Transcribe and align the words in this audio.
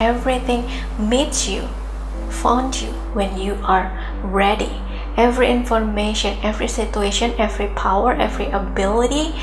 everything 0.00 0.62
meets 0.96 1.48
you, 1.48 1.66
found 2.30 2.80
you 2.80 2.86
when 3.18 3.36
you 3.36 3.58
are 3.64 3.90
ready. 4.22 4.80
Every 5.16 5.50
information, 5.50 6.38
every 6.40 6.68
situation, 6.68 7.34
every 7.36 7.66
power, 7.74 8.12
every 8.12 8.46
ability 8.46 9.34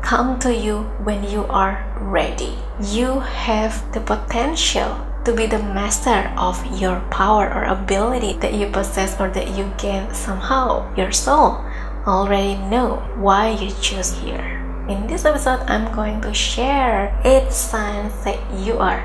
come 0.00 0.38
to 0.38 0.56
you 0.56 0.84
when 1.04 1.28
you 1.28 1.44
are 1.50 1.84
ready. 2.00 2.56
You 2.80 3.20
have 3.20 3.84
the 3.92 4.00
potential 4.00 4.96
to 5.26 5.34
be 5.34 5.44
the 5.44 5.58
master 5.58 6.32
of 6.38 6.56
your 6.80 7.00
power 7.10 7.52
or 7.52 7.64
ability 7.64 8.32
that 8.40 8.54
you 8.54 8.70
possess 8.70 9.20
or 9.20 9.28
that 9.28 9.58
you 9.58 9.70
gain 9.76 10.14
somehow. 10.14 10.88
Your 10.96 11.12
soul 11.12 11.60
already 12.06 12.56
know 12.72 13.04
why 13.20 13.50
you 13.50 13.70
choose 13.82 14.16
here. 14.16 14.56
In 14.88 15.06
this 15.06 15.26
episode, 15.26 15.60
I'm 15.68 15.94
going 15.94 16.22
to 16.22 16.32
share 16.32 17.12
8 17.24 17.52
signs 17.52 18.24
that 18.24 18.40
you 18.64 18.78
are 18.78 19.04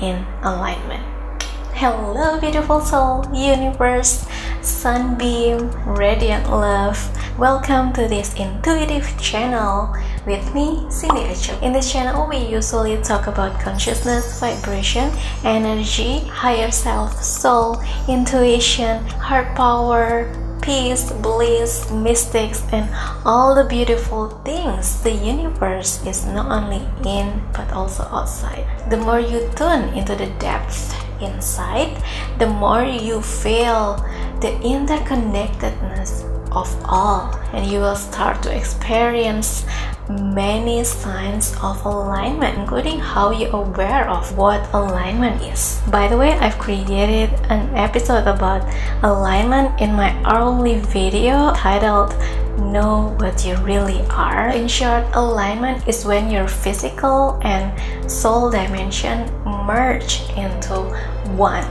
in 0.00 0.24
alignment. 0.42 1.02
Hello, 1.74 2.38
beautiful 2.40 2.80
soul, 2.80 3.24
universe, 3.34 4.26
sunbeam, 4.62 5.70
radiant 5.84 6.48
love. 6.48 6.96
Welcome 7.36 7.92
to 7.94 8.06
this 8.06 8.32
intuitive 8.34 9.12
channel 9.20 9.92
with 10.24 10.54
me, 10.54 10.86
Cindy 10.88 11.22
ACO. 11.22 11.58
In 11.60 11.72
this 11.72 11.90
channel, 11.90 12.28
we 12.28 12.38
usually 12.38 12.96
talk 13.02 13.26
about 13.26 13.60
consciousness, 13.60 14.38
vibration, 14.38 15.10
energy, 15.42 16.20
higher 16.20 16.70
self, 16.70 17.20
soul, 17.22 17.82
intuition, 18.08 19.04
heart 19.18 19.56
power, 19.56 20.32
peace, 20.62 21.12
bliss, 21.12 21.90
mystics, 21.90 22.62
and 22.72 22.88
all 23.24 23.54
the 23.54 23.64
beautiful 23.64 24.30
things 24.44 25.02
the 25.02 25.12
universe 25.12 26.04
is 26.06 26.24
not 26.26 26.50
only 26.50 26.82
in 27.04 27.42
but 27.52 27.70
also 27.72 28.04
outside. 28.04 28.66
The 28.90 28.96
more 28.96 29.20
you 29.20 29.48
tune 29.56 29.88
into 29.94 30.14
the 30.14 30.30
depth 30.38 30.94
inside, 31.20 32.02
the 32.38 32.46
more 32.46 32.84
you 32.84 33.20
feel 33.22 33.96
the 34.40 34.52
interconnectedness 34.62 36.24
of 36.52 36.68
all, 36.84 37.34
and 37.52 37.66
you 37.66 37.80
will 37.80 37.96
start 37.96 38.42
to 38.44 38.54
experience 38.54 39.64
many 40.08 40.84
signs 40.84 41.54
of 41.62 41.84
alignment, 41.84 42.58
including 42.58 42.98
how 42.98 43.30
you're 43.30 43.54
aware 43.54 44.08
of 44.08 44.36
what 44.36 44.68
alignment 44.74 45.40
is. 45.42 45.80
By 45.90 46.08
the 46.08 46.16
way, 46.16 46.32
I've 46.32 46.58
created 46.58 47.30
an 47.48 47.74
episode 47.74 48.26
about 48.26 48.62
alignment 49.02 49.80
in 49.80 49.94
my 49.94 50.12
early 50.30 50.80
video 50.80 51.52
titled 51.54 52.14
Know 52.58 53.16
What 53.18 53.44
You 53.44 53.56
Really 53.58 54.02
Are. 54.10 54.48
In 54.50 54.68
short, 54.68 55.04
alignment 55.14 55.88
is 55.88 56.04
when 56.04 56.30
your 56.30 56.48
physical 56.48 57.40
and 57.42 57.72
soul 58.10 58.50
dimension 58.50 59.30
merge 59.44 60.20
into 60.36 60.84
one. 61.36 61.66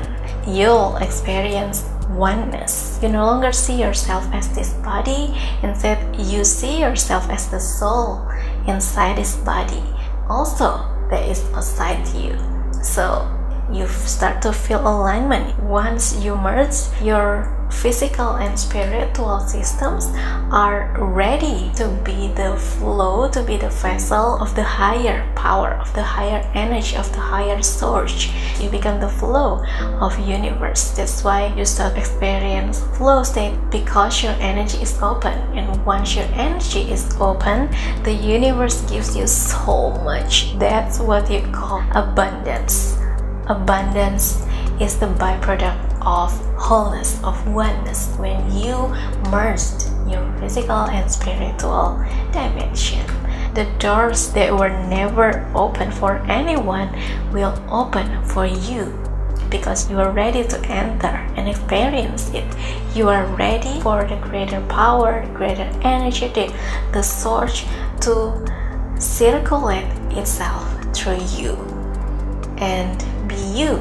You'll 0.47 0.97
experience 0.97 1.88
oneness. 2.09 3.00
You 3.02 3.09
no 3.09 3.26
longer 3.26 3.52
see 3.52 3.80
yourself 3.80 4.26
as 4.34 4.54
this 4.56 4.73
body, 4.86 5.34
instead, 5.62 6.16
you 6.16 6.44
see 6.44 6.80
yourself 6.80 7.30
as 7.30 7.50
the 7.50 7.59
soul 7.59 8.28
inside 8.68 9.18
this 9.18 9.36
body. 9.38 9.84
Also, 10.30 10.80
there 11.09 11.24
is 11.24 11.40
a 11.56 11.62
side 11.62 12.08
you. 12.16 12.38
So, 12.84 13.28
you 13.72 13.88
start 13.88 14.42
to 14.44 14.54
feel 14.54 14.81
alignment 14.81 15.58
once 15.64 16.16
you 16.24 16.36
merge 16.36 16.76
your 17.02 17.62
physical 17.81 18.35
and 18.38 18.57
spiritual 18.57 19.39
systems 19.41 20.07
are 20.52 20.95
ready 20.99 21.71
to 21.75 21.88
be 22.03 22.27
the 22.35 22.55
flow 22.55 23.29
to 23.29 23.43
be 23.43 23.57
the 23.57 23.69
vessel 23.69 24.38
of 24.41 24.55
the 24.55 24.63
higher 24.63 25.25
power 25.35 25.73
of 25.81 25.94
the 25.94 26.03
higher 26.03 26.41
energy 26.53 26.95
of 26.95 27.11
the 27.13 27.19
higher 27.19 27.61
source. 27.61 28.29
You 28.61 28.69
become 28.69 28.99
the 28.99 29.09
flow 29.09 29.63
of 29.99 30.17
universe. 30.19 30.91
That's 30.91 31.23
why 31.23 31.53
you 31.57 31.66
start 31.66 31.97
experience 31.97 32.79
flow 32.97 33.23
state 33.23 33.57
because 33.69 34.23
your 34.23 34.35
energy 34.39 34.77
is 34.81 34.97
open. 35.01 35.33
And 35.57 35.85
once 35.85 36.16
your 36.16 36.29
energy 36.33 36.91
is 36.91 37.03
open 37.19 37.69
the 38.03 38.13
universe 38.13 38.81
gives 38.89 39.16
you 39.16 39.28
so 39.28 39.91
much. 40.03 40.57
That's 40.57 41.00
what 41.00 41.29
you 41.29 41.41
call 41.51 41.83
abundance. 41.91 42.97
Abundance 43.47 44.45
is 44.79 45.00
the 45.00 45.07
byproduct 45.07 45.93
of 46.06 46.31
wholeness, 46.58 47.22
of 47.24 47.47
oneness, 47.47 48.14
when 48.18 48.52
you 48.52 48.88
merged 49.30 49.90
your 50.08 50.25
physical 50.40 50.86
and 50.90 51.09
spiritual 51.09 51.97
dimension. 52.31 53.06
The 53.53 53.66
doors 53.80 54.34
that 54.34 54.52
were 54.52 54.69
never 54.88 55.50
open 55.53 55.92
for 55.92 56.18
anyone 56.28 56.90
will 57.31 57.53
open 57.69 58.24
for 58.25 58.46
you 58.46 59.00
because 59.50 59.90
you 59.90 60.00
are 60.00 60.12
ready 60.12 60.44
to 60.44 60.59
enter 60.66 61.16
and 61.38 61.47
experience 61.47 62.31
it. 62.34 62.46
You 62.96 63.09
are 63.09 63.25
ready 63.36 63.80
for 63.81 64.03
the 64.03 64.16
greater 64.16 64.59
power, 64.68 65.24
greater 65.36 65.69
energy, 65.84 66.28
the, 66.30 66.52
the 66.92 67.03
source 67.03 67.63
to 68.02 68.34
circulate 69.00 69.86
itself 70.18 70.66
through 70.96 71.22
you 71.38 71.53
and 72.58 72.97
be 73.28 73.36
you 73.53 73.78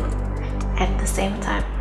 at 0.76 0.98
the 0.98 1.06
same 1.06 1.40
time. 1.40 1.71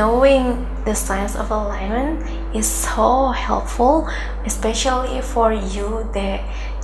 Knowing 0.00 0.64
the 0.86 0.94
signs 0.94 1.36
of 1.36 1.50
alignment 1.50 2.24
is 2.56 2.64
so 2.64 3.28
helpful, 3.36 4.08
especially 4.46 5.20
for 5.20 5.52
you 5.52 6.08
that 6.14 6.40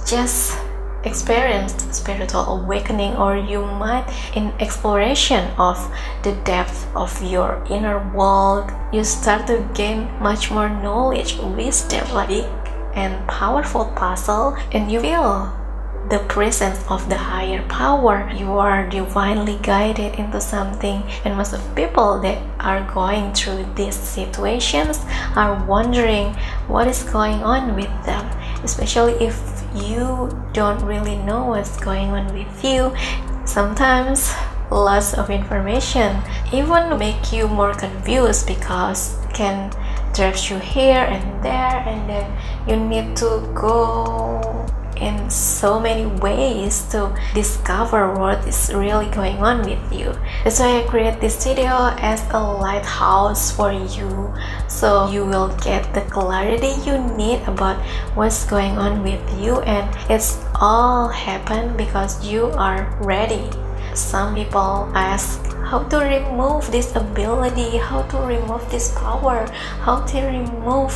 just 0.07 0.59
experienced 1.03 1.81
spiritual 1.95 2.45
awakening 2.45 3.17
or 3.17 3.35
you 3.39 3.65
might 3.65 4.05
in 4.37 4.53
exploration 4.61 5.49
of 5.57 5.81
the 6.25 6.33
depth 6.45 6.87
of 6.95 7.09
your 7.23 7.65
inner 7.71 8.05
world 8.13 8.71
you 8.93 9.03
start 9.03 9.47
to 9.47 9.67
gain 9.73 10.11
much 10.21 10.51
more 10.51 10.69
knowledge 10.69 11.39
wisdom 11.57 12.05
like 12.13 12.45
and 12.95 13.17
powerful 13.29 13.87
puzzle 13.97 14.55
and 14.73 14.93
you 14.93 15.01
feel 15.01 15.66
the 16.09 16.19
presence 16.29 16.79
of 16.89 17.09
the 17.09 17.17
higher 17.17 17.67
power 17.69 18.31
you 18.35 18.53
are 18.53 18.89
divinely 18.89 19.59
guided 19.63 20.15
into 20.19 20.41
something 20.41 21.03
and 21.25 21.37
most 21.37 21.53
of 21.53 21.75
people 21.75 22.21
that 22.21 22.39
are 22.61 22.83
going 22.95 23.33
through 23.35 23.67
these 23.75 23.97
situations 23.97 25.01
are 25.35 25.65
wondering 25.67 26.33
what 26.69 26.87
is 26.87 27.03
going 27.03 27.43
on 27.43 27.75
with 27.75 27.91
them 28.05 28.25
especially 28.63 29.15
if 29.15 29.57
you 29.77 30.29
don't 30.53 30.83
really 30.85 31.17
know 31.17 31.45
what's 31.45 31.77
going 31.79 32.11
on 32.11 32.33
with 32.33 32.65
you. 32.65 32.95
Sometimes 33.45 34.33
lots 34.71 35.15
of 35.15 35.31
information 35.31 36.17
even 36.53 36.99
make 36.99 37.33
you 37.33 37.47
more 37.47 37.73
confused 37.75 38.47
because 38.47 39.17
can 39.33 39.71
drive 40.13 40.39
you 40.51 40.59
here 40.59 41.07
and 41.07 41.45
there 41.45 41.79
and 41.87 42.11
then 42.11 42.27
you 42.67 42.77
need 42.77 43.17
to 43.17 43.49
go 43.55 44.56
in 44.97 45.31
so 45.31 45.79
many 45.79 46.07
ways 46.07 46.83
to 46.91 47.15
discover 47.35 48.15
what 48.15 48.47
is 48.47 48.73
really 48.75 49.09
going 49.11 49.37
on 49.39 49.63
with 49.63 49.81
you. 49.93 50.15
That's 50.45 50.61
why 50.61 50.81
I 50.81 50.89
create 50.89 51.21
this 51.21 51.43
video 51.45 51.95
as 51.99 52.23
a 52.31 52.41
lighthouse 52.41 53.51
for 53.51 53.73
you 53.73 54.35
so 54.69 55.11
you 55.11 55.25
will 55.25 55.55
get 55.63 55.93
the 55.95 56.03
clarity 56.03 56.75
you 56.85 56.99
need 57.17 57.43
about 57.49 57.77
what's 58.15 58.45
going 58.45 58.79
on 58.79 59.03
with 59.03 59.23
you 59.39 59.61
and 59.63 59.87
it's 60.11 60.39
all 60.61 61.09
happened 61.09 61.77
because 61.77 62.25
you 62.25 62.47
are 62.57 62.89
ready. 63.01 63.51
Some 63.95 64.35
people 64.35 64.91
ask 64.95 65.41
how 65.67 65.83
to 65.89 65.99
remove 65.99 66.71
this 66.71 66.95
ability, 66.95 67.79
how 67.79 68.03
to 68.03 68.19
remove 68.19 68.71
this 68.71 68.93
power, 68.95 69.47
how 69.83 70.05
to 70.07 70.21
remove 70.21 70.95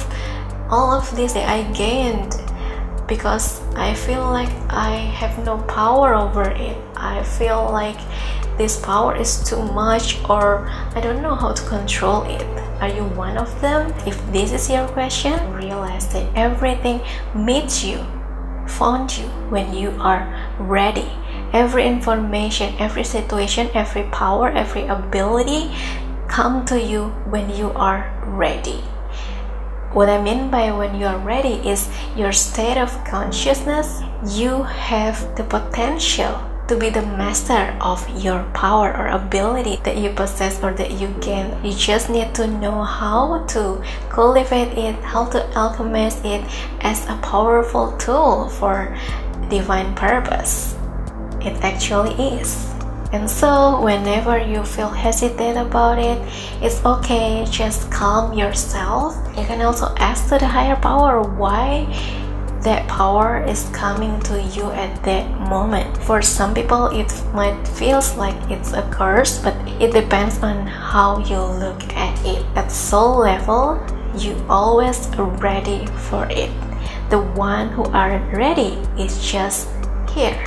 all 0.71 0.93
of 0.93 1.11
this 1.17 1.33
that 1.33 1.49
I 1.49 1.65
gained 1.73 2.37
because 3.09 3.60
I 3.81 3.95
feel 3.95 4.21
like 4.21 4.51
I 4.69 4.91
have 5.17 5.43
no 5.43 5.57
power 5.63 6.15
over 6.15 6.51
it. 6.51 6.77
I 6.97 7.25
feel 7.25 7.65
like 7.73 7.97
this 8.59 8.79
power 8.79 9.17
is 9.17 9.43
too 9.43 9.63
much 9.73 10.21
or 10.29 10.69
I 10.95 11.01
don't 11.01 11.23
know 11.23 11.35
how 11.35 11.53
to 11.55 11.63
control 11.65 12.25
it. 12.25 12.43
Are 12.83 12.91
you 12.91 13.05
one 13.17 13.39
of 13.39 13.49
them? 13.63 13.91
If 14.07 14.21
this 14.33 14.53
is 14.53 14.69
your 14.69 14.87
question, 14.89 15.33
realize 15.55 16.13
that 16.13 16.29
everything 16.37 17.01
meets 17.35 17.83
you, 17.83 18.05
found 18.69 19.17
you 19.17 19.25
when 19.49 19.73
you 19.73 19.97
are 19.99 20.29
ready. 20.61 21.09
Every 21.55 21.87
information, 21.87 22.75
every 22.79 23.05
situation, 23.05 23.71
every 23.73 24.05
power, 24.13 24.51
every 24.51 24.89
ability 24.89 25.75
come 26.29 26.67
to 26.67 26.79
you 26.79 27.09
when 27.33 27.49
you 27.57 27.71
are 27.73 28.13
ready. 28.27 28.85
What 29.93 30.09
I 30.09 30.23
mean 30.23 30.51
by 30.53 30.71
when 30.71 30.95
you 30.95 31.07
are 31.07 31.19
ready 31.19 31.59
is 31.69 31.89
your 32.15 32.31
state 32.31 32.79
of 32.79 32.95
consciousness, 33.05 34.01
you 34.25 34.63
have 34.63 35.35
the 35.35 35.43
potential 35.43 36.41
to 36.69 36.77
be 36.77 36.91
the 36.91 37.03
master 37.03 37.77
of 37.81 37.99
your 38.23 38.45
power 38.55 38.97
or 38.97 39.09
ability 39.09 39.81
that 39.83 39.97
you 39.97 40.11
possess 40.11 40.63
or 40.63 40.73
that 40.75 40.93
you 40.93 41.09
gain. 41.21 41.59
You 41.65 41.75
just 41.75 42.09
need 42.09 42.33
to 42.37 42.47
know 42.47 42.85
how 42.85 43.45
to 43.49 43.83
cultivate 44.09 44.79
it, 44.79 44.95
how 45.03 45.25
to 45.31 45.41
alchemize 45.59 46.25
it 46.25 46.47
as 46.83 47.05
a 47.09 47.19
powerful 47.21 47.91
tool 47.99 48.49
for 48.49 48.97
divine 49.49 49.97
purpose. 49.97 50.77
It 51.41 51.59
actually 51.65 52.15
is. 52.39 52.80
And 53.13 53.29
so, 53.29 53.83
whenever 53.83 54.39
you 54.39 54.63
feel 54.63 54.89
hesitant 54.89 55.59
about 55.59 55.99
it, 55.99 56.23
it's 56.63 56.85
okay, 56.85 57.45
just 57.51 57.91
calm 57.91 58.39
yourself. 58.39 59.19
You 59.37 59.45
can 59.47 59.61
also 59.63 59.93
ask 59.99 60.29
to 60.29 60.39
the 60.39 60.47
higher 60.47 60.77
power 60.77 61.21
why 61.21 61.91
that 62.63 62.87
power 62.87 63.43
is 63.43 63.69
coming 63.73 64.21
to 64.21 64.41
you 64.55 64.71
at 64.71 65.03
that 65.03 65.27
moment. 65.51 65.97
For 66.05 66.23
some 66.23 66.55
people, 66.55 66.87
it 66.87 67.11
might 67.35 67.59
feels 67.67 68.15
like 68.15 68.37
it's 68.49 68.75
a 68.75 68.83
curse, 68.93 69.43
but 69.43 69.57
it 69.83 69.93
depends 69.93 70.39
on 70.39 70.67
how 70.69 71.19
you 71.27 71.41
look 71.41 71.83
at 71.97 72.15
it. 72.25 72.47
At 72.55 72.71
soul 72.71 73.19
level, 73.19 73.83
you 74.17 74.39
always 74.49 75.09
ready 75.43 75.87
for 76.07 76.31
it. 76.31 76.51
The 77.11 77.19
one 77.35 77.71
who 77.71 77.83
aren't 77.91 78.31
ready 78.33 78.79
is 79.03 79.19
just 79.19 79.67
here, 80.15 80.39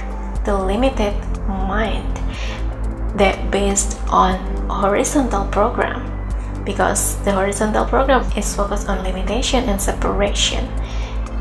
the 0.46 0.56
limited 0.56 1.12
mind 1.44 2.23
that 3.16 3.52
based 3.52 4.00
on 4.10 4.36
horizontal 4.68 5.46
program 5.46 6.10
because 6.66 7.22
the 7.24 7.32
horizontal 7.32 7.86
program 7.86 8.24
is 8.38 8.56
focused 8.56 8.88
on 8.88 9.04
limitation 9.04 9.68
and 9.70 9.82
separation. 9.82 10.66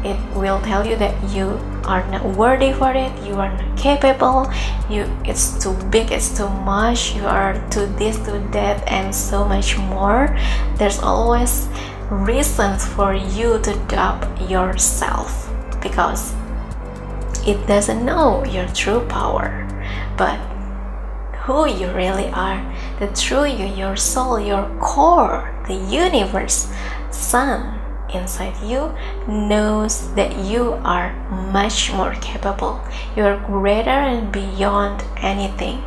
It 0.04 0.18
will 0.34 0.60
tell 0.60 0.84
you 0.86 0.96
that 0.96 1.14
you 1.30 1.60
are 1.84 2.04
not 2.10 2.24
worthy 2.36 2.72
for 2.72 2.92
it 2.92 3.10
you 3.24 3.34
are 3.34 3.50
not 3.50 3.76
capable 3.76 4.50
you 4.88 5.02
it's 5.24 5.62
too 5.62 5.74
big 5.90 6.10
it's 6.10 6.36
too 6.36 6.48
much 6.48 7.14
you 7.14 7.24
are 7.26 7.54
too 7.70 7.86
this 7.98 8.16
too 8.24 8.38
that 8.50 8.86
and 8.88 9.14
so 9.14 9.44
much 9.44 9.78
more. 9.78 10.36
There's 10.76 10.98
always 10.98 11.68
reasons 12.10 12.84
for 12.86 13.14
you 13.14 13.58
to 13.62 13.74
doubt 13.88 14.50
yourself 14.50 15.50
because 15.80 16.34
it 17.46 17.66
doesn't 17.66 18.04
know 18.04 18.44
your 18.44 18.66
true 18.68 19.00
power. 19.08 19.66
But 20.16 20.38
who 21.44 21.68
you 21.68 21.90
really 21.92 22.28
are, 22.28 22.62
the 23.00 23.08
true 23.08 23.44
you, 23.44 23.66
your 23.66 23.96
soul, 23.96 24.38
your 24.38 24.70
core, 24.80 25.50
the 25.66 25.74
universe, 25.74 26.68
sun 27.10 27.80
inside 28.14 28.54
you 28.62 28.92
knows 29.26 30.14
that 30.14 30.36
you 30.44 30.72
are 30.84 31.12
much 31.52 31.92
more 31.92 32.14
capable. 32.20 32.80
You 33.16 33.24
are 33.24 33.44
greater 33.46 33.90
and 33.90 34.30
beyond 34.30 35.02
anything, 35.16 35.82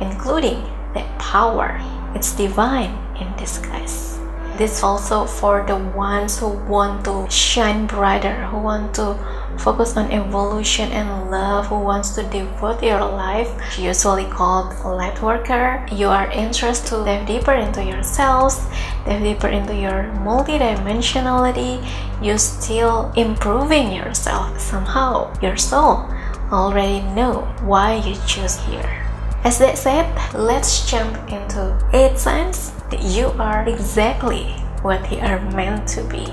including 0.00 0.62
that 0.94 1.18
power. 1.18 1.80
It's 2.14 2.34
divine 2.34 2.96
in 3.20 3.36
disguise. 3.36 4.13
This 4.56 4.82
also 4.82 5.26
for 5.26 5.64
the 5.66 5.76
ones 5.76 6.38
who 6.38 6.48
want 6.68 7.04
to 7.06 7.28
shine 7.30 7.86
brighter, 7.86 8.46
who 8.46 8.58
want 8.58 8.94
to 8.94 9.18
focus 9.58 9.96
on 9.96 10.10
evolution 10.10 10.90
and 10.92 11.30
love 11.30 11.66
who 11.66 11.78
wants 11.78 12.14
to 12.14 12.22
devote 12.24 12.82
your 12.82 13.00
life 13.00 13.48
usually 13.78 14.24
called 14.26 14.74
light 14.84 15.20
worker 15.22 15.86
you 15.92 16.08
are 16.08 16.30
interested 16.32 16.88
to 16.88 17.04
dive 17.04 17.26
deeper 17.26 17.52
into 17.52 17.82
yourselves 17.82 18.66
dive 19.06 19.22
deeper 19.22 19.48
into 19.48 19.74
your 19.74 20.10
multidimensionality. 20.24 21.84
You 22.22 22.38
still 22.38 23.12
improving 23.16 23.92
yourself 23.92 24.58
somehow. 24.60 25.32
Your 25.40 25.56
soul 25.56 26.08
already 26.50 27.00
know 27.14 27.42
why 27.62 27.96
you 27.96 28.16
choose 28.26 28.56
here. 28.64 29.02
As 29.44 29.58
that 29.58 29.76
said 29.76 30.08
let's 30.34 30.90
jump 30.90 31.14
into 31.30 31.76
eight 31.92 32.18
signs 32.18 32.72
you 33.02 33.28
are 33.38 33.66
exactly 33.68 34.44
what 34.82 35.10
you 35.10 35.18
are 35.18 35.40
meant 35.50 35.88
to 35.88 36.04
be 36.04 36.26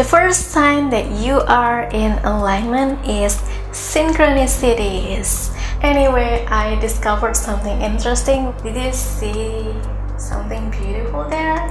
the 0.00 0.08
first 0.08 0.48
sign 0.48 0.88
that 0.88 1.04
you 1.20 1.44
are 1.44 1.84
in 1.92 2.12
alignment 2.24 3.04
is 3.06 3.36
synchronicities. 3.68 5.52
Anyway, 5.84 6.46
I 6.48 6.80
discovered 6.80 7.36
something 7.36 7.76
interesting. 7.82 8.54
Did 8.62 8.80
you 8.80 8.92
see 8.96 9.68
something 10.16 10.70
beautiful 10.70 11.28
there? 11.28 11.68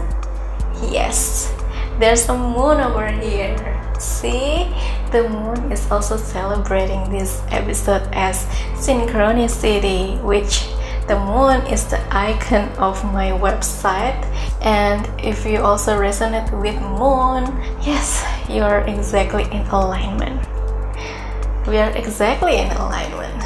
Yes, 0.94 1.50
there's 1.98 2.30
a 2.30 2.38
moon 2.38 2.78
over 2.78 3.10
here. 3.10 3.58
See, 3.98 4.70
the 5.10 5.28
moon 5.28 5.72
is 5.72 5.90
also 5.90 6.16
celebrating 6.16 7.10
this 7.10 7.42
episode 7.50 8.06
as 8.14 8.46
synchronicity, 8.78 10.22
which 10.22 10.70
the 11.10 11.18
moon 11.18 11.66
is 11.66 11.90
the 11.90 11.98
icon 12.14 12.70
of 12.78 13.04
my 13.04 13.32
website. 13.32 14.22
And 14.62 15.10
if 15.20 15.44
you 15.44 15.58
also 15.58 15.98
resonate 15.98 16.54
with 16.62 16.78
moon 17.02 17.50
yes 17.82 18.24
you're 18.48 18.86
exactly 18.86 19.44
in 19.50 19.66
alignment. 19.74 20.46
We 21.66 21.78
are 21.78 21.90
exactly 21.98 22.58
in 22.58 22.70
alignment. 22.78 23.42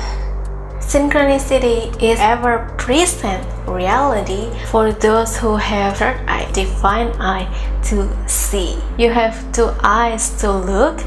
Synchronicity 0.84 1.88
is 2.04 2.20
ever 2.20 2.76
present 2.78 3.48
reality 3.66 4.52
for 4.68 4.92
those 4.92 5.38
who 5.38 5.56
have 5.56 5.98
third 5.98 6.20
eye 6.28 6.52
divine 6.52 7.16
eye 7.22 7.48
to 7.84 8.12
see. 8.28 8.78
You 8.98 9.12
have 9.12 9.40
two 9.54 9.72
eyes 9.84 10.36
to 10.42 10.52
look 10.52 11.00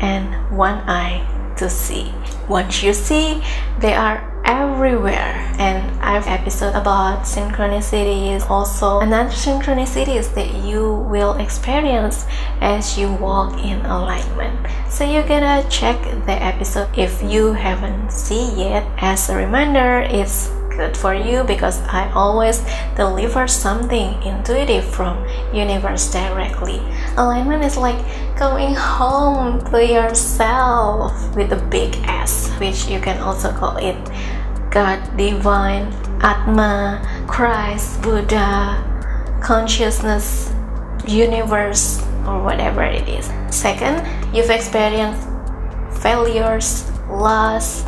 and 0.00 0.28
one 0.56 0.84
eye 0.84 1.24
to 1.56 1.70
see. 1.70 2.12
Once 2.48 2.82
you 2.82 2.92
see 2.92 3.42
they 3.80 3.94
are 3.94 4.20
everywhere 4.44 5.34
and 5.58 5.91
I 6.02 6.18
have 6.18 6.26
episode 6.26 6.74
about 6.74 7.22
synchronicities. 7.22 8.48
Also 8.50 8.98
another 9.00 9.30
synchronicities 9.30 10.34
that 10.34 10.52
you 10.66 11.06
will 11.08 11.34
experience 11.38 12.26
as 12.60 12.98
you 12.98 13.12
walk 13.14 13.54
in 13.62 13.80
alignment. 13.86 14.66
So 14.90 15.04
you're 15.04 15.26
gonna 15.26 15.64
check 15.70 16.02
the 16.26 16.34
episode 16.42 16.88
if 16.98 17.22
you 17.22 17.52
haven't 17.52 18.10
seen 18.10 18.58
yet. 18.58 18.84
As 18.98 19.30
a 19.30 19.36
reminder 19.36 20.00
it's 20.00 20.50
good 20.76 20.96
for 20.96 21.14
you 21.14 21.44
because 21.44 21.80
I 21.82 22.10
always 22.12 22.64
deliver 22.96 23.46
something 23.46 24.20
intuitive 24.22 24.84
from 24.84 25.24
universe 25.54 26.10
directly. 26.10 26.82
Alignment 27.16 27.62
is 27.62 27.76
like 27.76 28.00
coming 28.36 28.74
home 28.74 29.62
to 29.70 29.86
yourself 29.86 31.12
with 31.36 31.52
a 31.52 31.62
big 31.70 31.94
S, 32.08 32.50
which 32.58 32.88
you 32.88 32.98
can 33.00 33.20
also 33.20 33.52
call 33.52 33.76
it 33.76 33.96
God, 34.72 35.18
divine, 35.18 35.92
Atma, 36.22 37.04
Christ, 37.28 38.00
Buddha, 38.00 38.80
consciousness, 39.42 40.50
universe, 41.06 42.00
or 42.26 42.42
whatever 42.42 42.82
it 42.82 43.06
is. 43.06 43.30
Second, 43.54 44.00
you've 44.34 44.48
experienced 44.48 45.28
failures, 46.00 46.90
loss, 47.10 47.84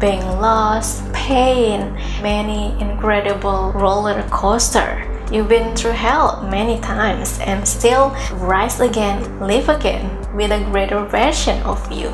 being 0.00 0.26
lost, 0.42 1.12
pain, 1.12 1.94
many 2.20 2.74
incredible 2.80 3.70
roller 3.72 4.26
coaster. 4.30 5.06
You've 5.30 5.48
been 5.48 5.76
through 5.76 5.92
hell 5.92 6.42
many 6.50 6.80
times 6.80 7.38
and 7.38 7.68
still 7.68 8.10
rise 8.32 8.80
again, 8.80 9.38
live 9.38 9.68
again 9.68 10.10
with 10.34 10.50
a 10.50 10.64
greater 10.72 11.04
version 11.04 11.62
of 11.62 11.78
you. 11.92 12.10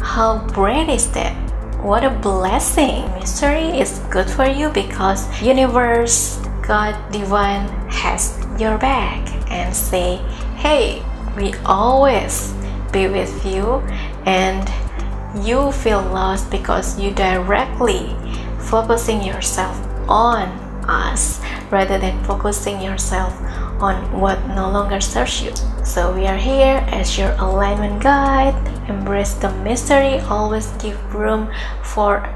How 0.00 0.44
great 0.48 0.88
is 0.88 1.08
that? 1.12 1.47
What 1.82 2.02
a 2.02 2.10
blessing. 2.10 3.06
Mystery 3.14 3.78
is 3.78 4.00
good 4.10 4.28
for 4.28 4.44
you 4.44 4.68
because 4.70 5.22
universe, 5.40 6.42
God, 6.60 6.98
divine 7.12 7.68
has 7.86 8.34
your 8.58 8.76
back 8.78 9.22
and 9.48 9.70
say, 9.70 10.18
"Hey, 10.58 11.02
we 11.38 11.54
always 11.64 12.52
be 12.90 13.06
with 13.06 13.30
you 13.46 13.78
and 14.26 14.66
you 15.38 15.70
feel 15.70 16.02
lost 16.02 16.50
because 16.50 16.98
you 16.98 17.12
directly 17.14 18.10
focusing 18.58 19.22
yourself 19.22 19.78
on 20.08 20.50
us 20.88 21.38
rather 21.70 21.96
than 21.98 22.18
focusing 22.24 22.82
yourself 22.82 23.38
on 23.80 24.20
what 24.20 24.46
no 24.48 24.70
longer 24.70 25.00
serves 25.00 25.42
you. 25.42 25.52
So 25.84 26.12
we 26.14 26.26
are 26.26 26.36
here 26.36 26.84
as 26.88 27.16
your 27.16 27.32
alignment 27.38 28.02
guide. 28.02 28.56
Embrace 28.88 29.34
the 29.34 29.52
mystery, 29.62 30.20
always 30.20 30.66
give 30.82 31.14
room 31.14 31.50
for 31.82 32.26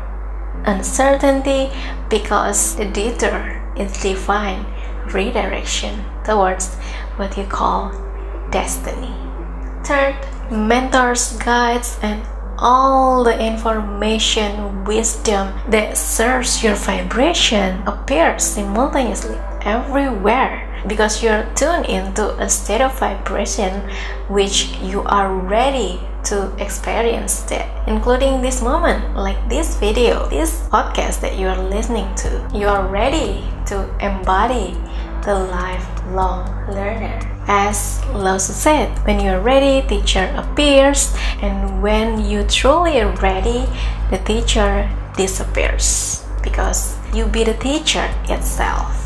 uncertainty 0.64 1.70
because 2.08 2.76
the 2.76 2.84
detour 2.84 3.62
is 3.76 4.02
divine 4.02 4.64
redirection 5.12 6.04
towards 6.24 6.74
what 7.16 7.36
you 7.36 7.44
call 7.44 7.90
destiny. 8.50 9.14
Third, 9.84 10.16
mentors, 10.50 11.36
guides, 11.38 11.98
and 12.02 12.22
all 12.58 13.24
the 13.24 13.36
information, 13.44 14.84
wisdom 14.84 15.52
that 15.68 15.96
serves 15.96 16.62
your 16.62 16.76
vibration 16.76 17.82
appears 17.88 18.44
simultaneously 18.44 19.36
everywhere 19.62 20.71
because 20.86 21.22
you're 21.22 21.46
tuned 21.54 21.86
into 21.86 22.34
a 22.38 22.48
state 22.48 22.80
of 22.80 22.98
vibration 22.98 23.88
which 24.28 24.76
you 24.82 25.02
are 25.02 25.34
ready 25.34 26.00
to 26.24 26.54
experience 26.58 27.42
that, 27.50 27.66
including 27.88 28.40
this 28.40 28.62
moment, 28.62 29.16
like 29.16 29.38
this 29.48 29.76
video, 29.76 30.28
this 30.28 30.60
podcast 30.68 31.20
that 31.20 31.38
you 31.38 31.48
are 31.48 31.62
listening 31.68 32.12
to. 32.14 32.48
You 32.54 32.68
are 32.68 32.86
ready 32.86 33.44
to 33.66 33.88
embody 33.98 34.76
the 35.24 35.34
lifelong 35.34 36.46
learner. 36.68 37.18
As 37.46 38.00
Lao 38.14 38.38
Tzu 38.38 38.52
said, 38.52 38.88
when 39.04 39.18
you 39.18 39.30
are 39.30 39.40
ready, 39.40 39.86
teacher 39.88 40.32
appears, 40.36 41.12
and 41.42 41.82
when 41.82 42.24
you 42.24 42.44
truly 42.44 43.00
are 43.00 43.10
ready, 43.16 43.66
the 44.10 44.18
teacher 44.18 44.88
disappears 45.16 46.24
because 46.42 46.96
you 47.12 47.26
be 47.26 47.44
the 47.44 47.54
teacher 47.54 48.08
itself. 48.28 49.01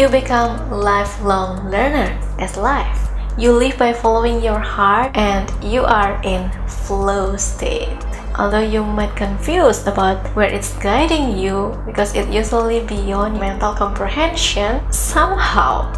You 0.00 0.08
become 0.08 0.56
lifelong 0.72 1.68
learner 1.68 2.16
as 2.38 2.56
life. 2.56 3.12
You 3.36 3.52
live 3.52 3.76
by 3.76 3.92
following 3.92 4.40
your 4.42 4.58
heart 4.58 5.14
and 5.14 5.44
you 5.62 5.84
are 5.84 6.16
in 6.24 6.48
flow 6.64 7.36
state. 7.36 8.00
Although 8.32 8.64
you 8.64 8.82
might 8.82 9.14
confused 9.14 9.86
about 9.86 10.24
where 10.32 10.48
it's 10.48 10.72
guiding 10.80 11.36
you 11.36 11.76
because 11.84 12.16
it 12.16 12.32
usually 12.32 12.80
beyond 12.80 13.38
mental 13.38 13.74
comprehension, 13.74 14.80
somehow 14.90 15.92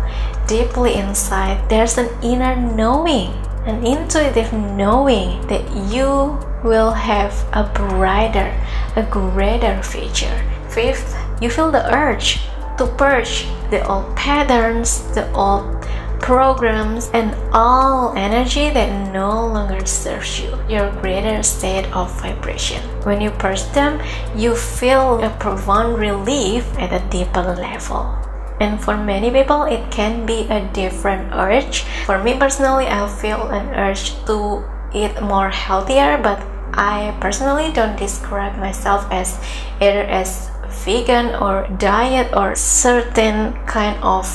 deeply 0.48 0.98
inside 0.98 1.62
there's 1.70 1.96
an 1.96 2.10
inner 2.26 2.56
knowing, 2.56 3.30
an 3.70 3.86
intuitive 3.86 4.52
knowing 4.52 5.46
that 5.46 5.62
you 5.86 6.42
will 6.66 6.90
have 6.90 7.30
a 7.54 7.70
brighter, 7.70 8.50
a 8.96 9.06
greater 9.06 9.80
future. 9.80 10.42
Fifth, 10.68 11.14
you 11.40 11.48
feel 11.48 11.70
the 11.70 11.86
urge 11.94 12.42
to 12.82 12.90
purge 12.98 13.46
the 13.70 13.78
old 13.86 14.10
patterns, 14.16 15.06
the 15.14 15.22
old 15.34 15.86
programs, 16.18 17.10
and 17.14 17.30
all 17.54 18.12
energy 18.16 18.70
that 18.70 18.90
no 19.12 19.46
longer 19.46 19.86
serves 19.86 20.40
you, 20.40 20.50
your 20.68 20.90
greater 20.98 21.42
state 21.44 21.86
of 21.94 22.10
vibration. 22.20 22.82
When 23.06 23.20
you 23.20 23.30
purge 23.30 23.62
them, 23.70 24.02
you 24.34 24.56
feel 24.56 25.22
a 25.22 25.30
profound 25.38 25.98
relief 25.98 26.66
at 26.78 26.90
a 26.90 27.06
deeper 27.08 27.54
level. 27.54 28.18
And 28.58 28.82
for 28.82 28.96
many 28.96 29.30
people, 29.30 29.62
it 29.62 29.90
can 29.92 30.26
be 30.26 30.46
a 30.50 30.66
different 30.74 31.32
urge. 31.34 31.82
For 32.06 32.18
me 32.18 32.34
personally, 32.34 32.86
I 32.86 33.06
feel 33.06 33.46
an 33.50 33.74
urge 33.78 34.14
to 34.26 34.64
eat 34.92 35.22
more 35.22 35.50
healthier, 35.50 36.18
but 36.18 36.42
I 36.74 37.14
personally 37.20 37.70
don't 37.72 37.98
describe 37.98 38.58
myself 38.58 39.06
as 39.10 39.38
either 39.80 40.02
as 40.02 40.51
vegan 40.84 41.34
or 41.36 41.68
diet 41.78 42.34
or 42.36 42.54
certain 42.54 43.52
kind 43.66 43.96
of 44.02 44.26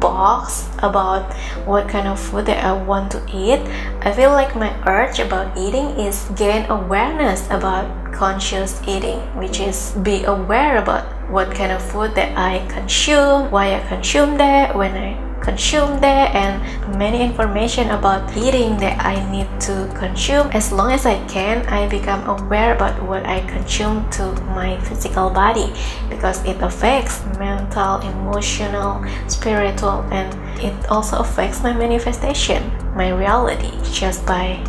box 0.00 0.68
about 0.78 1.32
what 1.66 1.88
kind 1.88 2.08
of 2.08 2.18
food 2.18 2.46
that 2.46 2.64
I 2.64 2.72
want 2.72 3.12
to 3.12 3.22
eat, 3.32 3.60
I 4.00 4.12
feel 4.12 4.30
like 4.30 4.56
my 4.56 4.72
urge 4.86 5.18
about 5.20 5.56
eating 5.56 6.00
is 6.00 6.24
gain 6.36 6.68
awareness 6.70 7.46
about 7.50 8.12
conscious 8.12 8.80
eating, 8.86 9.20
which 9.36 9.60
is 9.60 9.92
be 10.02 10.24
aware 10.24 10.78
about 10.78 11.04
what 11.30 11.54
kind 11.54 11.72
of 11.72 11.82
food 11.82 12.14
that 12.14 12.36
I 12.36 12.66
consume, 12.68 13.50
why 13.50 13.76
I 13.76 13.80
consume 13.86 14.36
that, 14.38 14.74
when 14.74 14.96
I 14.96 15.29
consume 15.40 16.00
there 16.00 16.28
and 16.34 16.60
many 16.98 17.22
information 17.22 17.90
about 17.90 18.36
eating 18.36 18.76
that 18.78 19.00
I 19.04 19.18
need 19.30 19.48
to 19.62 19.90
consume 19.96 20.48
as 20.52 20.72
long 20.72 20.92
as 20.92 21.06
I 21.06 21.16
can 21.26 21.66
I 21.66 21.88
become 21.88 22.22
aware 22.28 22.74
about 22.74 23.00
what 23.02 23.24
I 23.26 23.40
consume 23.46 24.08
to 24.20 24.32
my 24.54 24.78
physical 24.80 25.30
body 25.30 25.72
because 26.08 26.44
it 26.44 26.60
affects 26.62 27.24
mental 27.38 28.00
emotional 28.00 29.04
spiritual 29.28 30.04
and 30.12 30.28
it 30.60 30.74
also 30.90 31.18
affects 31.18 31.62
my 31.62 31.72
manifestation 31.72 32.70
my 32.94 33.10
reality 33.10 33.72
just 33.92 34.26
by 34.26 34.60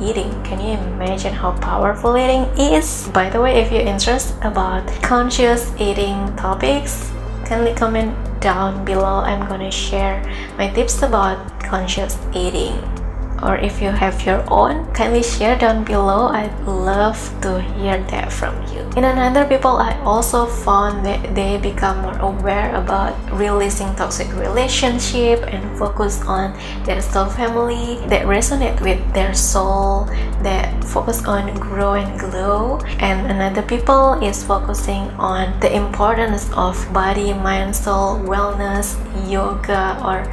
eating. 0.00 0.32
Can 0.44 0.60
you 0.60 0.72
imagine 0.96 1.32
how 1.32 1.52
powerful 1.60 2.16
eating 2.16 2.48
is? 2.58 3.08
By 3.12 3.28
the 3.28 3.40
way, 3.40 3.60
if 3.60 3.70
you're 3.70 3.82
interested 3.84 4.36
about 4.42 4.86
conscious 5.02 5.72
eating 5.78 6.34
topics, 6.36 7.12
kindly 7.44 7.74
comment 7.74 8.16
down 8.40 8.84
below 8.84 9.20
I'm 9.20 9.46
gonna 9.48 9.70
share 9.70 10.24
my 10.56 10.68
tips 10.70 11.02
about 11.02 11.38
conscious 11.60 12.18
eating 12.34 12.74
or 13.42 13.56
if 13.56 13.80
you 13.80 13.90
have 13.90 14.24
your 14.26 14.44
own 14.50 14.90
kindly 14.92 15.22
share 15.22 15.56
down 15.56 15.84
below. 15.84 16.28
I'd 16.28 16.52
love 16.66 17.18
to 17.42 17.60
hear 17.60 18.02
that 18.10 18.32
from 18.32 18.54
you. 18.72 18.80
In 18.96 19.04
another 19.04 19.44
people 19.46 19.76
i 19.78 19.94
also 20.02 20.46
found 20.46 21.06
that 21.06 21.34
they 21.34 21.56
become 21.58 22.02
more 22.02 22.18
aware 22.18 22.74
about 22.74 23.14
releasing 23.30 23.94
toxic 23.94 24.26
relationship 24.34 25.46
and 25.46 25.62
focus 25.78 26.20
on 26.26 26.52
their 26.84 27.00
soul 27.00 27.26
family 27.26 28.02
that 28.08 28.26
resonate 28.26 28.80
with 28.80 29.00
their 29.14 29.32
soul 29.32 30.06
that 30.42 30.82
focus 30.84 31.24
on 31.24 31.54
grow 31.54 31.94
and 31.94 32.18
glow. 32.18 32.78
And 32.98 33.30
another 33.30 33.62
people 33.62 34.14
is 34.22 34.42
focusing 34.42 35.08
on 35.16 35.58
the 35.60 35.74
importance 35.74 36.50
of 36.52 36.76
body 36.92 37.32
mind 37.32 37.76
soul 37.76 38.18
wellness 38.18 38.98
yoga 39.30 40.00
or 40.04 40.26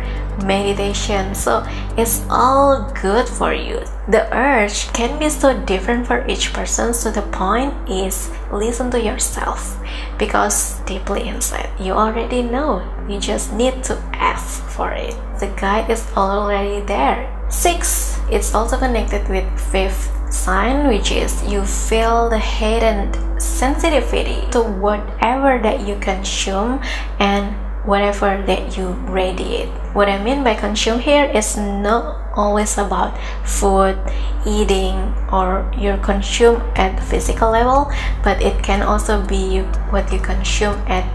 meditation. 0.43 1.35
So 1.35 1.65
it's 1.97 2.23
all 2.29 2.91
good 3.01 3.27
for 3.27 3.53
you. 3.53 3.83
The 4.07 4.27
urge 4.35 4.91
can 4.93 5.19
be 5.19 5.29
so 5.29 5.57
different 5.65 6.07
for 6.07 6.25
each 6.27 6.53
person. 6.53 6.93
So 6.93 7.11
the 7.11 7.23
point 7.33 7.73
is 7.89 8.29
listen 8.51 8.91
to 8.91 9.01
yourself. 9.01 9.77
Because 10.17 10.79
deeply 10.85 11.27
inside 11.27 11.69
you 11.79 11.93
already 11.93 12.41
know. 12.41 12.81
You 13.07 13.19
just 13.19 13.53
need 13.53 13.83
to 13.85 13.97
ask 14.13 14.63
for 14.69 14.91
it. 14.91 15.15
The 15.39 15.47
guide 15.59 15.89
is 15.89 16.05
already 16.15 16.81
there. 16.81 17.33
Six 17.49 18.19
it's 18.29 18.53
also 18.53 18.77
connected 18.77 19.27
with 19.29 19.47
fifth 19.71 20.11
sign 20.31 20.87
which 20.87 21.11
is 21.11 21.43
you 21.47 21.63
feel 21.63 22.29
the 22.29 22.39
hidden 22.39 23.13
sensitivity 23.39 24.43
to 24.51 24.61
whatever 24.61 25.59
that 25.63 25.87
you 25.87 25.95
consume 25.99 26.81
and 27.19 27.55
whatever 27.87 28.43
that 28.45 28.77
you 28.77 28.91
radiate. 29.07 29.69
What 29.95 30.09
I 30.09 30.21
mean 30.21 30.43
by 30.43 30.53
consume 30.53 30.99
here 30.99 31.25
is 31.25 31.55
not 31.55 32.19
always 32.35 32.77
about 32.77 33.17
food, 33.47 33.97
eating, 34.45 35.15
or 35.31 35.71
your 35.79 35.97
consume 35.97 36.61
at 36.75 37.01
physical 37.03 37.49
level, 37.49 37.89
but 38.23 38.41
it 38.43 38.61
can 38.61 38.83
also 38.83 39.25
be 39.25 39.61
what 39.89 40.11
you 40.11 40.19
consume 40.19 40.75
at 40.85 41.07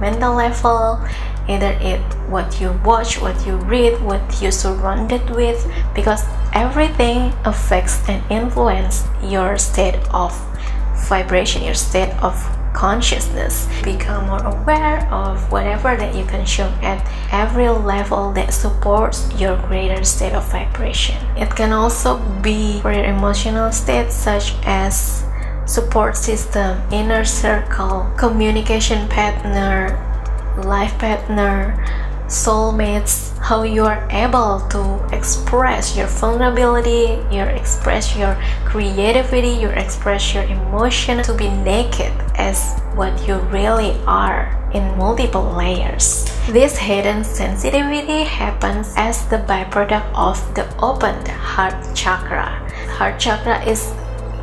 mental 0.00 0.34
level, 0.34 1.00
either 1.48 1.72
it 1.80 2.00
what 2.28 2.60
you 2.60 2.78
watch, 2.84 3.20
what 3.20 3.34
you 3.46 3.56
read, 3.56 3.98
what 4.02 4.20
you 4.42 4.52
surrounded 4.52 5.30
with, 5.30 5.66
because 5.94 6.22
everything 6.52 7.32
affects 7.44 8.06
and 8.06 8.22
influence 8.30 9.08
your 9.24 9.56
state 9.56 9.96
of 10.12 10.36
vibration, 11.08 11.64
your 11.64 11.74
state 11.74 12.12
of 12.22 12.36
consciousness. 12.78 13.66
Become 13.82 14.28
more 14.30 14.44
aware 14.46 15.02
of 15.12 15.50
whatever 15.50 15.96
that 15.96 16.14
you 16.14 16.24
consume 16.26 16.72
at 16.78 17.02
every 17.32 17.68
level 17.68 18.30
that 18.32 18.54
supports 18.54 19.26
your 19.34 19.58
greater 19.66 20.04
state 20.04 20.32
of 20.32 20.46
vibration. 20.52 21.18
It 21.36 21.50
can 21.50 21.72
also 21.72 22.22
be 22.40 22.80
for 22.80 22.92
your 22.92 23.04
emotional 23.04 23.72
state, 23.72 24.12
such 24.12 24.54
as 24.62 25.24
support 25.66 26.16
system, 26.16 26.78
inner 26.92 27.24
circle, 27.24 28.06
communication 28.16 29.08
partner, 29.08 29.98
life 30.62 30.96
partner, 30.98 31.74
soulmates, 32.28 33.36
how 33.38 33.62
you 33.62 33.84
are 33.84 34.06
able 34.10 34.60
to 34.68 35.00
express 35.16 35.96
your 35.96 36.06
vulnerability, 36.06 37.16
you 37.34 37.42
express 37.42 38.14
your 38.16 38.36
creativity, 38.64 39.48
you 39.48 39.68
express 39.68 40.34
your 40.34 40.44
emotion 40.44 41.22
to 41.24 41.32
be 41.32 41.48
naked 41.48 42.12
as 42.36 42.78
what 42.94 43.16
you 43.26 43.36
really 43.48 43.96
are 44.06 44.52
in 44.74 44.84
multiple 44.98 45.56
layers. 45.56 46.28
This 46.52 46.76
hidden 46.76 47.24
sensitivity 47.24 48.24
happens 48.24 48.92
as 48.96 49.26
the 49.28 49.38
byproduct 49.38 50.12
of 50.14 50.36
the 50.54 50.68
opened 50.76 51.28
heart 51.28 51.74
chakra. 51.96 52.60
Heart 53.00 53.18
chakra 53.18 53.64
is 53.64 53.90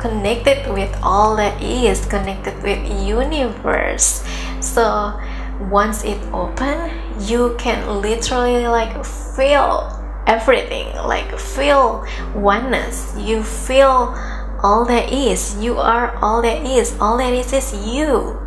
connected 0.00 0.66
with 0.72 0.90
all 1.02 1.36
that 1.36 1.60
is 1.62 2.04
connected 2.06 2.60
with 2.62 2.78
universe. 3.06 4.26
So 4.60 5.14
once 5.60 6.04
it 6.04 6.20
open 6.32 6.90
you 7.20 7.54
can 7.58 8.02
literally 8.02 8.66
like 8.66 9.04
feel 9.04 9.92
everything 10.26 10.92
like 10.96 11.38
feel 11.38 12.04
oneness. 12.34 13.14
You 13.16 13.42
feel 13.42 14.14
all 14.62 14.84
that 14.86 15.12
is. 15.12 15.56
You 15.62 15.78
are 15.78 16.16
all 16.22 16.42
that 16.42 16.66
is. 16.66 16.96
All 17.00 17.16
that 17.18 17.32
is 17.32 17.52
is 17.52 17.72
you. 17.86 18.38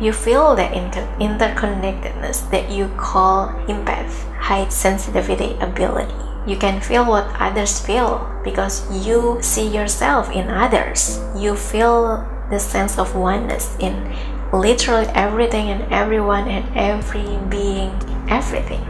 You 0.00 0.12
feel 0.12 0.54
that 0.56 0.74
inter- 0.74 1.08
interconnectedness 1.20 2.50
that 2.50 2.70
you 2.70 2.88
call 2.96 3.48
empath 3.68 4.12
high 4.34 4.68
sensitivity 4.68 5.56
ability. 5.60 6.14
You 6.46 6.56
can 6.56 6.80
feel 6.80 7.04
what 7.04 7.30
others 7.38 7.78
feel 7.78 8.28
because 8.42 8.82
you 9.06 9.38
see 9.40 9.68
yourself 9.68 10.30
in 10.30 10.48
others. 10.48 11.20
You 11.36 11.54
feel 11.54 12.26
the 12.50 12.58
sense 12.58 12.98
of 12.98 13.14
oneness 13.14 13.76
in 13.78 13.94
literally 14.52 15.06
everything 15.14 15.70
and 15.70 15.90
everyone 15.92 16.46
and 16.48 16.64
every 16.76 17.38
being, 17.48 17.90
everything. 18.28 18.84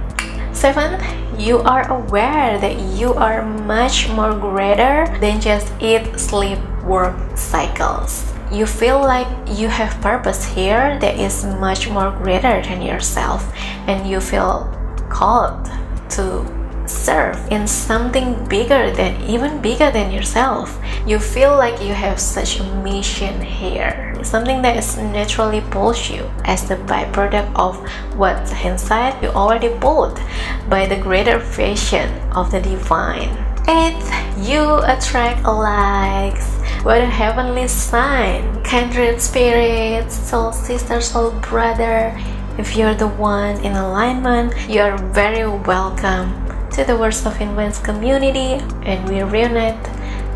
Seventh, 0.52 1.02
you 1.38 1.58
are 1.60 1.90
aware 1.90 2.58
that 2.58 2.78
you 2.98 3.14
are 3.14 3.42
much 3.42 4.08
more 4.10 4.34
greater 4.34 5.06
than 5.20 5.40
just 5.40 5.72
eat, 5.80 6.18
sleep, 6.18 6.58
work 6.84 7.16
cycles. 7.36 8.32
You 8.52 8.66
feel 8.66 9.00
like 9.00 9.26
you 9.48 9.68
have 9.68 9.98
purpose 10.02 10.44
here 10.44 10.98
that 11.00 11.18
is 11.18 11.44
much 11.44 11.88
more 11.88 12.10
greater 12.10 12.60
than 12.62 12.82
yourself, 12.82 13.50
and 13.86 14.08
you 14.08 14.20
feel 14.20 14.68
called 15.08 15.70
to 16.10 16.61
serve 16.86 17.36
in 17.50 17.66
something 17.66 18.44
bigger 18.48 18.90
than 18.90 19.20
even 19.22 19.60
bigger 19.60 19.90
than 19.90 20.10
yourself. 20.10 20.78
You 21.06 21.18
feel 21.18 21.56
like 21.56 21.82
you 21.82 21.94
have 21.94 22.18
such 22.18 22.60
a 22.60 22.64
mission 22.82 23.40
here, 23.40 24.14
something 24.22 24.62
that 24.62 24.76
is 24.76 24.96
naturally 24.96 25.60
pulls 25.60 26.10
you 26.10 26.30
as 26.44 26.68
the 26.68 26.76
byproduct 26.76 27.54
of 27.56 27.76
what's 28.16 28.52
inside 28.64 29.22
you 29.22 29.30
already 29.30 29.70
pulled 29.78 30.20
by 30.68 30.86
the 30.86 30.96
greater 30.96 31.38
vision 31.38 32.08
of 32.32 32.50
the 32.50 32.60
divine. 32.60 33.30
Eighth, 33.68 34.10
you 34.38 34.78
attract 34.82 35.44
likes. 35.44 36.46
What 36.82 37.00
a 37.00 37.06
heavenly 37.06 37.68
sign! 37.68 38.62
Kindred 38.64 39.20
spirits, 39.20 40.16
soul 40.16 40.52
sister, 40.52 41.00
soul 41.00 41.30
brother. 41.40 42.18
If 42.58 42.76
you're 42.76 42.94
the 42.94 43.06
one 43.06 43.64
in 43.64 43.72
alignment, 43.72 44.52
you 44.68 44.80
are 44.80 44.98
very 44.98 45.46
welcome 45.46 46.51
to 46.72 46.84
the 46.84 46.96
Words 46.96 47.26
of 47.26 47.38
Influence 47.38 47.78
community 47.78 48.56
and 48.88 49.06
we 49.06 49.20
reunite 49.22 49.84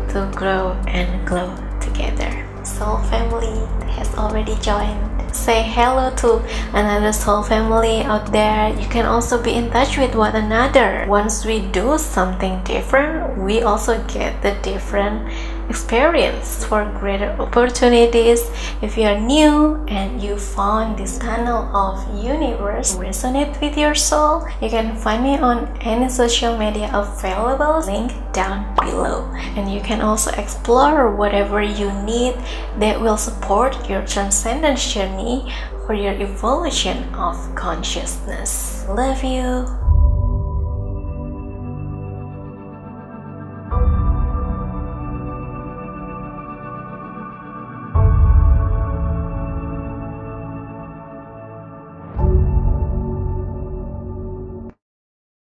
to 0.09 0.31
grow 0.35 0.73
and 0.85 1.27
glow 1.27 1.49
together. 1.81 2.45
Soul 2.63 2.99
family 3.09 3.57
has 3.93 4.13
already 4.13 4.53
joined. 4.61 5.01
Say 5.35 5.63
hello 5.63 6.13
to 6.17 6.37
another 6.77 7.11
soul 7.11 7.41
family 7.41 8.01
out 8.03 8.31
there. 8.31 8.69
You 8.69 8.87
can 8.87 9.05
also 9.05 9.41
be 9.41 9.53
in 9.53 9.71
touch 9.71 9.97
with 9.97 10.13
one 10.13 10.35
another. 10.35 11.05
Once 11.09 11.43
we 11.43 11.59
do 11.71 11.97
something 11.97 12.63
different, 12.63 13.37
we 13.39 13.63
also 13.63 13.97
get 14.05 14.39
the 14.43 14.53
different 14.61 15.33
experience 15.69 16.63
for 16.65 16.85
greater 16.99 17.31
opportunities. 17.39 18.41
If 18.81 18.97
you 18.97 19.03
are 19.03 19.19
new 19.19 19.83
and 19.87 20.21
you 20.21 20.37
found 20.37 20.97
this 20.97 21.19
channel 21.19 21.67
of 21.75 22.03
universe 22.23 22.95
resonate 22.95 23.59
with 23.61 23.77
your 23.77 23.95
soul, 23.95 24.47
you 24.61 24.69
can 24.69 24.95
find 24.95 25.23
me 25.23 25.37
on 25.37 25.67
any 25.81 26.09
social 26.09 26.57
media 26.57 26.89
available, 26.93 27.85
link 27.85 28.11
down 28.33 28.75
below. 28.75 29.29
And 29.55 29.71
you 29.71 29.81
can 29.81 30.01
also 30.01 30.31
explore 30.31 31.15
whatever 31.15 31.61
you 31.61 31.91
need 32.03 32.35
that 32.79 32.99
will 32.99 33.17
support 33.17 33.89
your 33.89 34.05
transcendence 34.05 34.93
journey 34.93 35.51
for 35.85 35.93
your 35.93 36.13
evolution 36.13 37.03
of 37.15 37.37
consciousness. 37.55 38.85
Love 38.89 39.23
you. 39.23 39.86